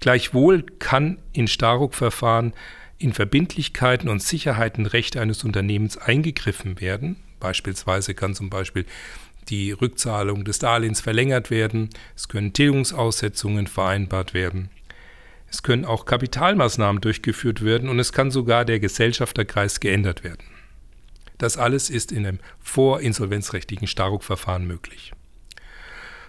Gleichwohl 0.00 0.62
kann 0.78 1.18
in 1.34 1.46
Staruk-Verfahren 1.46 2.54
in 2.96 3.12
Verbindlichkeiten 3.12 4.08
und 4.08 4.22
Sicherheiten 4.22 4.86
Rechte 4.86 5.20
eines 5.20 5.44
Unternehmens 5.44 5.98
eingegriffen 5.98 6.80
werden. 6.80 7.16
Beispielsweise 7.38 8.14
kann 8.14 8.34
zum 8.34 8.48
Beispiel 8.48 8.86
die 9.48 9.72
Rückzahlung 9.72 10.44
des 10.44 10.58
Darlehens 10.58 11.00
verlängert 11.00 11.50
werden, 11.50 11.90
es 12.16 12.28
können 12.28 12.52
Tilgungsaussetzungen 12.52 13.66
vereinbart 13.66 14.34
werden, 14.34 14.70
es 15.48 15.62
können 15.62 15.84
auch 15.84 16.04
Kapitalmaßnahmen 16.04 17.00
durchgeführt 17.00 17.64
werden 17.64 17.88
und 17.88 17.98
es 17.98 18.12
kann 18.12 18.30
sogar 18.30 18.64
der 18.64 18.80
Gesellschafterkreis 18.80 19.80
geändert 19.80 20.24
werden. 20.24 20.44
Das 21.38 21.56
alles 21.56 21.90
ist 21.90 22.12
in 22.12 22.26
einem 22.26 22.38
vorinsolvenzrechtlichen 22.60 23.86
Staruk-Verfahren 23.86 24.66
möglich. 24.66 25.12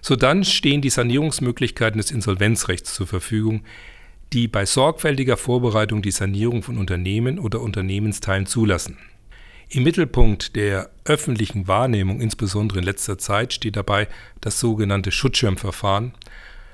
Sodann 0.02 0.44
stehen 0.44 0.82
die 0.82 0.92
Sanierungsmöglichkeiten 0.92 1.98
des 1.98 2.12
Insolvenzrechts 2.12 2.94
zur 2.94 3.08
Verfügung, 3.08 3.64
die 4.34 4.48
bei 4.48 4.66
sorgfältiger 4.66 5.38
Vorbereitung 5.38 6.02
die 6.02 6.12
Sanierung 6.12 6.62
von 6.62 6.78
Unternehmen 6.78 7.40
oder 7.40 7.62
Unternehmensteilen 7.62 8.46
zulassen. 8.46 8.98
Im 9.70 9.84
Mittelpunkt 9.84 10.56
der 10.56 10.92
öffentlichen 11.06 11.68
Wahrnehmung, 11.68 12.22
insbesondere 12.22 12.80
in 12.80 12.86
letzter 12.86 13.18
Zeit, 13.18 13.54
steht 13.54 13.76
dabei 13.76 14.08
das 14.40 14.60
sogenannte 14.60 15.12
Schutzschirmverfahren, 15.12 16.14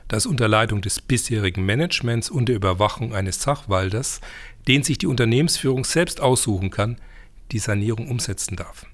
das 0.08 0.26
unter 0.26 0.50
Leitung 0.50 0.82
des 0.82 1.02
bisherigen 1.02 1.66
Managements 1.66 2.30
und 2.30 2.50
der 2.50 2.58
Überwachung 2.58 3.14
eines 3.14 3.42
Sachwalters, 3.42 4.20
den 4.68 4.84
sich 4.84 4.98
die 4.98 5.08
Unternehmensführung 5.08 5.86
selbst 5.86 6.20
aussuchen 6.20 6.70
kann, 6.70 6.98
die 7.52 7.60
Sanierung 7.60 8.10
umsetzen 8.10 8.58
darf. 8.58 8.86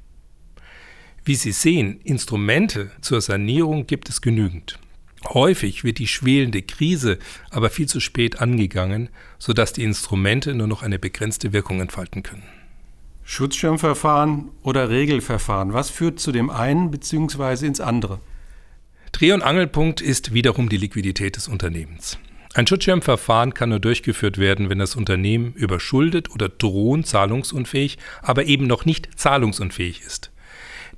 Wie 1.25 1.35
Sie 1.35 1.51
sehen, 1.51 1.99
Instrumente 2.03 2.91
zur 3.01 3.19
Sanierung 3.19 3.87
gibt 3.87 4.09
es 4.09 4.21
genügend. 4.21 4.79
Häufig 5.27 5.83
wird 5.83 5.97
die 5.97 6.07
schwelende 6.07 6.61
Krise 6.61 7.17
aber 7.49 7.69
viel 7.69 7.87
zu 7.87 7.99
spät 7.99 8.39
angegangen, 8.39 9.09
sodass 9.39 9.73
die 9.73 9.83
Instrumente 9.83 10.53
nur 10.53 10.67
noch 10.67 10.83
eine 10.83 10.99
begrenzte 10.99 11.51
Wirkung 11.51 11.81
entfalten 11.81 12.23
können. 12.23 12.43
Schutzschirmverfahren 13.29 14.51
oder 14.63 14.89
Regelverfahren, 14.89 15.73
was 15.73 15.89
führt 15.89 16.17
zu 16.17 16.31
dem 16.31 16.49
einen 16.49 16.91
bzw. 16.91 17.67
ins 17.67 17.81
andere? 17.81 18.21
Dreh- 19.11 19.33
und 19.33 19.41
Angelpunkt 19.41 19.99
ist 19.99 20.33
wiederum 20.33 20.69
die 20.69 20.77
Liquidität 20.77 21.35
des 21.35 21.49
Unternehmens. 21.49 22.17
Ein 22.53 22.67
Schutzschirmverfahren 22.67 23.53
kann 23.53 23.67
nur 23.67 23.81
durchgeführt 23.81 24.37
werden, 24.37 24.69
wenn 24.69 24.79
das 24.79 24.95
Unternehmen 24.95 25.51
überschuldet 25.55 26.31
oder 26.31 26.47
drohend 26.47 27.05
zahlungsunfähig, 27.05 27.97
aber 28.21 28.45
eben 28.45 28.65
noch 28.65 28.85
nicht 28.85 29.19
zahlungsunfähig 29.19 30.03
ist. 30.03 30.31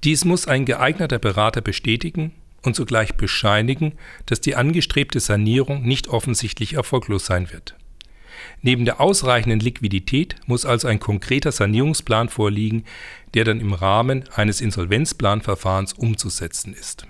Dies 0.04 0.24
muss 0.24 0.48
ein 0.48 0.66
geeigneter 0.66 1.18
Berater 1.18 1.62
bestätigen 1.62 2.32
und 2.62 2.76
zugleich 2.76 3.16
bescheinigen, 3.16 3.94
dass 4.28 4.40
die 4.40 4.56
angestrebte 4.56 5.20
Sanierung 5.20 5.82
nicht 5.82 6.08
offensichtlich 6.08 6.74
erfolglos 6.74 7.26
sein 7.26 7.52
wird. 7.52 7.76
Neben 8.62 8.86
der 8.86 9.00
ausreichenden 9.00 9.60
Liquidität 9.60 10.36
muss 10.46 10.66
also 10.66 10.88
ein 10.88 11.00
konkreter 11.00 11.52
Sanierungsplan 11.52 12.30
vorliegen, 12.30 12.84
der 13.34 13.46
dann 13.46 13.60
im 13.60 13.74
Rahmen 13.74 14.24
eines 14.36 14.62
Insolvenzplanverfahrens 14.62 15.94
umzusetzen 15.94 16.74
ist. 16.74 17.06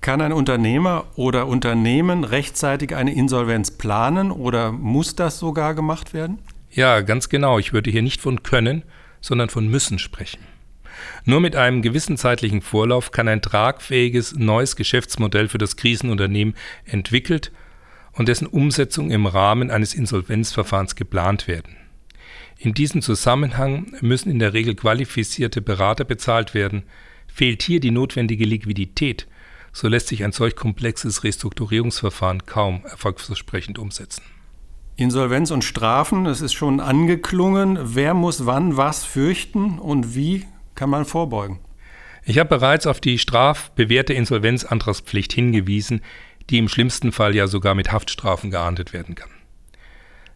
Kann 0.00 0.20
ein 0.20 0.32
Unternehmer 0.32 1.06
oder 1.16 1.48
Unternehmen 1.48 2.24
rechtzeitig 2.24 2.94
eine 2.94 3.14
Insolvenz 3.14 3.72
planen 3.72 4.30
oder 4.30 4.70
muss 4.70 5.16
das 5.16 5.38
sogar 5.38 5.74
gemacht 5.74 6.14
werden? 6.14 6.38
Ja, 6.70 7.00
ganz 7.00 7.28
genau. 7.28 7.58
Ich 7.58 7.72
würde 7.72 7.90
hier 7.90 8.02
nicht 8.02 8.20
von 8.20 8.42
können, 8.42 8.84
sondern 9.20 9.48
von 9.48 9.68
müssen 9.68 9.98
sprechen. 9.98 10.40
Nur 11.24 11.40
mit 11.40 11.56
einem 11.56 11.82
gewissen 11.82 12.16
zeitlichen 12.16 12.62
Vorlauf 12.62 13.10
kann 13.10 13.28
ein 13.28 13.42
tragfähiges 13.42 14.36
neues 14.36 14.76
Geschäftsmodell 14.76 15.48
für 15.48 15.58
das 15.58 15.76
Krisenunternehmen 15.76 16.54
entwickelt 16.84 17.52
und 18.18 18.28
dessen 18.28 18.48
Umsetzung 18.48 19.10
im 19.10 19.26
Rahmen 19.26 19.70
eines 19.70 19.94
Insolvenzverfahrens 19.94 20.96
geplant 20.96 21.46
werden. 21.46 21.76
In 22.58 22.74
diesem 22.74 23.00
Zusammenhang 23.00 23.92
müssen 24.00 24.30
in 24.30 24.40
der 24.40 24.52
Regel 24.52 24.74
qualifizierte 24.74 25.62
Berater 25.62 26.04
bezahlt 26.04 26.52
werden. 26.52 26.82
Fehlt 27.28 27.62
hier 27.62 27.78
die 27.78 27.92
notwendige 27.92 28.44
Liquidität, 28.44 29.28
so 29.72 29.86
lässt 29.86 30.08
sich 30.08 30.24
ein 30.24 30.32
solch 30.32 30.56
komplexes 30.56 31.22
Restrukturierungsverfahren 31.22 32.44
kaum 32.46 32.84
erfolgsversprechend 32.84 33.78
umsetzen. 33.78 34.22
Insolvenz 34.96 35.52
und 35.52 35.62
Strafen, 35.62 36.26
es 36.26 36.40
ist 36.40 36.54
schon 36.54 36.80
angeklungen. 36.80 37.78
Wer 37.80 38.14
muss 38.14 38.46
wann 38.46 38.76
was 38.76 39.04
fürchten 39.04 39.78
und 39.78 40.16
wie 40.16 40.44
kann 40.74 40.90
man 40.90 41.04
vorbeugen? 41.04 41.60
Ich 42.24 42.38
habe 42.38 42.48
bereits 42.48 42.88
auf 42.88 43.00
die 43.00 43.18
strafbewährte 43.18 44.12
Insolvenzantragspflicht 44.12 45.32
hingewiesen, 45.32 46.02
die 46.50 46.58
im 46.58 46.68
schlimmsten 46.68 47.12
Fall 47.12 47.34
ja 47.34 47.46
sogar 47.46 47.74
mit 47.74 47.92
Haftstrafen 47.92 48.50
geahndet 48.50 48.92
werden 48.92 49.14
kann. 49.14 49.30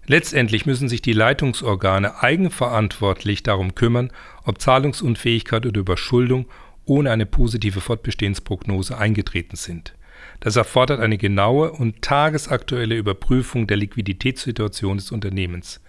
Letztendlich 0.07 0.67
müssen 0.67 0.89
sich 0.89 1.01
die 1.01 1.13
Leitungsorgane 1.13 2.23
eigenverantwortlich 2.23 3.43
darum 3.43 3.75
kümmern, 3.75 4.11
ob 4.45 4.61
Zahlungsunfähigkeit 4.61 5.65
oder 5.65 5.81
Überschuldung 5.81 6.47
ohne 6.85 7.13
eine 7.13 7.27
positive 7.27 7.81
Fortbestehensprognose 7.81 8.99
eingetreten 8.99 9.57
sind. 9.57 9.95
Das 10.41 10.57
erfordert 10.57 11.01
eine 11.01 11.19
genaue 11.19 11.71
und 11.73 12.03
tagesaktuelle 12.03 12.97
Überprüfung 12.97 13.67
der 13.67 13.77
Liquiditätssituation 13.77 14.97
des 14.97 15.13
Unternehmens. 15.13 15.81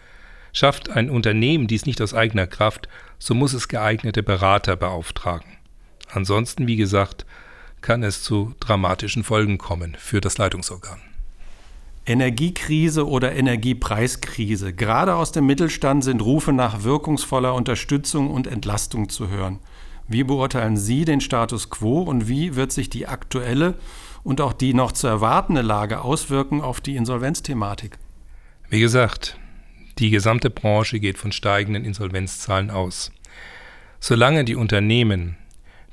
Schafft 0.52 0.92
ein 0.92 1.10
Unternehmen 1.10 1.66
dies 1.66 1.88
nicht 1.88 2.00
aus 2.00 2.14
eigener 2.14 2.46
Kraft, 2.46 2.88
so 3.18 3.34
muss 3.34 3.54
es 3.54 3.68
geeignete 3.68 4.22
Berater 4.22 4.76
beauftragen. 4.76 5.58
Ansonsten, 6.12 6.68
wie 6.68 6.76
gesagt, 6.76 7.26
kann 7.84 8.02
es 8.02 8.24
zu 8.24 8.56
dramatischen 8.60 9.24
Folgen 9.24 9.60
kommen 9.60 9.96
für 10.00 10.22
das 10.22 10.40
Leitungsorgan. 10.40 11.00
Energiekrise 12.06 13.08
oder 13.08 13.34
Energiepreiskrise. 13.34 14.74
Gerade 14.74 15.16
aus 15.16 15.32
dem 15.32 15.46
Mittelstand 15.46 16.04
sind 16.04 16.22
Rufe 16.22 16.52
nach 16.54 16.84
wirkungsvoller 16.84 17.54
Unterstützung 17.54 18.32
und 18.32 18.48
Entlastung 18.48 19.10
zu 19.10 19.30
hören. 19.30 19.60
Wie 20.08 20.24
beurteilen 20.24 20.76
Sie 20.76 21.06
den 21.06 21.22
Status 21.22 21.70
quo 21.70 22.02
und 22.02 22.28
wie 22.28 22.56
wird 22.56 22.72
sich 22.72 22.90
die 22.90 23.08
aktuelle 23.08 23.76
und 24.24 24.42
auch 24.42 24.54
die 24.54 24.74
noch 24.74 24.94
zu 24.94 25.08
erwartende 25.08 25.62
Lage 25.62 26.02
auswirken 26.02 26.62
auf 26.62 26.82
die 26.82 26.96
Insolvenzthematik? 26.96 27.98
Wie 28.70 28.80
gesagt, 28.80 29.38
die 30.00 30.10
gesamte 30.10 30.50
Branche 30.50 31.00
geht 31.00 31.18
von 31.18 31.32
steigenden 31.32 31.86
Insolvenzzahlen 31.86 32.72
aus. 32.72 33.12
Solange 34.00 34.44
die 34.44 34.56
Unternehmen 34.56 35.38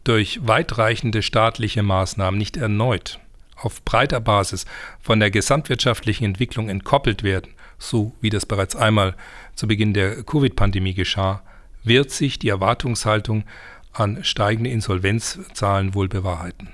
durch 0.04 0.40
weitreichende 0.46 1.22
staatliche 1.22 1.82
Maßnahmen 1.82 2.38
nicht 2.38 2.56
erneut 2.56 3.20
auf 3.64 3.84
breiter 3.84 4.20
Basis 4.20 4.66
von 5.00 5.20
der 5.20 5.30
gesamtwirtschaftlichen 5.30 6.24
Entwicklung 6.24 6.68
entkoppelt 6.68 7.22
werden, 7.22 7.52
so 7.78 8.12
wie 8.20 8.30
das 8.30 8.46
bereits 8.46 8.76
einmal 8.76 9.14
zu 9.54 9.66
Beginn 9.66 9.94
der 9.94 10.22
Covid-Pandemie 10.22 10.94
geschah, 10.94 11.42
wird 11.84 12.10
sich 12.10 12.38
die 12.38 12.48
Erwartungshaltung 12.48 13.44
an 13.92 14.22
steigende 14.22 14.70
Insolvenzzahlen 14.70 15.94
wohl 15.94 16.08
bewahrheiten. 16.08 16.68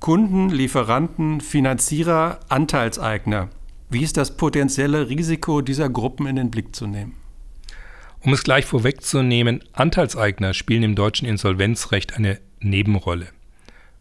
Kunden, 0.00 0.50
Lieferanten, 0.50 1.40
Finanzierer, 1.40 2.40
Anteilseigner. 2.48 3.48
Wie 3.88 4.02
ist 4.02 4.16
das 4.16 4.36
potenzielle 4.36 5.08
Risiko 5.08 5.60
dieser 5.60 5.88
Gruppen 5.88 6.26
in 6.26 6.36
den 6.36 6.50
Blick 6.50 6.74
zu 6.74 6.86
nehmen? 6.86 7.14
Um 8.20 8.32
es 8.32 8.42
gleich 8.42 8.64
vorwegzunehmen, 8.66 9.62
Anteilseigner 9.72 10.54
spielen 10.54 10.82
im 10.82 10.94
deutschen 10.94 11.26
Insolvenzrecht 11.26 12.16
eine 12.16 12.38
Nebenrolle. 12.64 13.28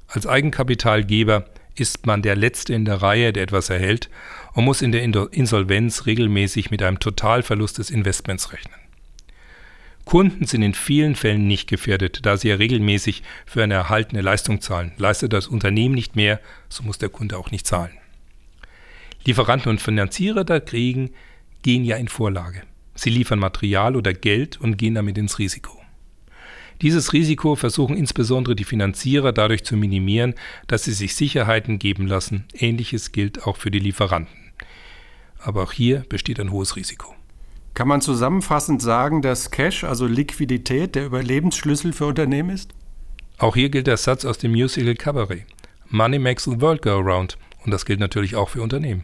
Als 0.08 0.28
Eigenkapitalgeber 0.28 1.46
ist 1.76 2.06
man 2.06 2.22
der 2.22 2.36
Letzte 2.36 2.74
in 2.74 2.86
der 2.86 3.02
Reihe, 3.02 3.34
der 3.34 3.44
etwas 3.44 3.70
erhält 3.70 4.10
und 4.54 4.66
muss 4.66 4.82
in 4.82 4.92
der 4.92 5.04
Insolvenz 5.04 6.06
regelmäßig 6.06 6.70
mit 6.70 6.84
einem 6.84 7.00
Totalverlust 7.00 7.78
des 7.78 7.90
Investments 7.90 8.52
rechnen. 8.52 8.76
Kunden 10.04 10.46
sind 10.46 10.64
in 10.64 10.74
vielen 10.74 11.16
Fällen 11.16 11.48
nicht 11.48 11.70
gefährdet, 11.70 12.26
da 12.26 12.36
sie 12.36 12.50
ja 12.50 12.56
regelmäßig 12.56 13.24
für 13.46 13.64
eine 13.64 13.76
erhaltene 13.76 14.22
Leistung 14.22 14.60
zahlen. 14.60 14.92
Leistet 14.98 15.32
das 15.32 15.48
Unternehmen 15.48 15.96
nicht 15.96 16.16
mehr, 16.16 16.42
so 16.70 16.84
muss 16.84 16.98
der 16.98 17.10
Kunde 17.10 17.38
auch 17.38 17.52
nicht 17.52 17.66
zahlen. 17.66 17.92
Lieferanten 19.24 19.70
und 19.70 19.80
Finanzierer 19.80 20.44
dagegen 20.44 21.12
gehen 21.62 21.86
ja 21.86 21.96
in 21.98 22.08
Vorlage. 22.08 22.64
Sie 22.96 23.12
liefern 23.12 23.40
Material 23.40 23.96
oder 23.96 24.14
Geld 24.14 24.60
und 24.60 24.78
gehen 24.78 24.96
damit 24.96 25.18
ins 25.18 25.40
Risiko. 25.40 25.81
Dieses 26.82 27.14
Risiko 27.14 27.56
versuchen 27.56 27.96
insbesondere 27.96 28.56
die 28.56 28.64
Finanzierer 28.64 29.34
dadurch 29.34 29.64
zu 29.64 29.78
minimieren, 29.78 30.34
dass 30.66 30.84
sie 30.84 30.94
sich 30.94 31.16
Sicherheiten 31.16 31.78
geben 31.78 32.08
lassen. 32.08 32.46
Ähnliches 32.54 33.12
gilt 33.12 33.46
auch 33.46 33.58
für 33.58 33.70
die 33.70 33.80
Lieferanten. 33.80 34.36
Aber 35.40 35.64
auch 35.64 35.72
hier 35.72 36.04
besteht 36.10 36.40
ein 36.40 36.52
hohes 36.52 36.76
Risiko. 36.76 37.14
Kann 37.74 37.88
man 37.88 38.02
zusammenfassend 38.02 38.82
sagen, 38.82 39.22
dass 39.22 39.52
Cash, 39.52 39.84
also 39.84 40.06
Liquidität, 40.08 40.96
der 40.96 41.06
Überlebensschlüssel 41.06 41.94
für 41.94 42.08
Unternehmen 42.08 42.50
ist? 42.50 42.74
Auch 43.38 43.56
hier 43.56 43.70
gilt 43.70 43.88
der 43.88 43.98
Satz 43.98 44.26
aus 44.26 44.40
dem 44.40 44.52
Musical 44.52 44.96
Cabaret. 44.96 45.46
Money 45.90 46.20
makes 46.20 46.46
the 46.46 46.60
world 46.60 46.82
go 46.82 46.92
around. 46.92 47.38
Und 47.64 47.72
das 47.72 47.86
gilt 47.86 48.00
natürlich 48.00 48.36
auch 48.36 48.50
für 48.50 48.62
Unternehmen. 48.62 49.04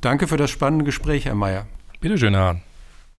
Danke 0.00 0.26
für 0.26 0.36
das 0.36 0.50
spannende 0.50 0.84
Gespräch, 0.84 1.26
Herr 1.26 1.34
Mayer. 1.34 1.66
Bitte 2.00 2.18
schön, 2.18 2.34
Herr 2.34 2.44
Hahn. 2.44 2.62